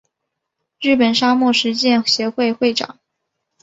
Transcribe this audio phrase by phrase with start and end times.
[0.79, 2.97] 日本沙漠实践协会会长。